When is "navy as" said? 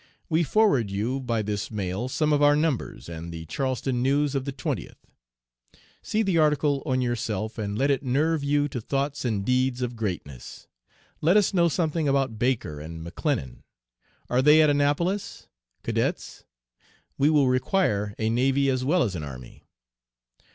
18.31-18.83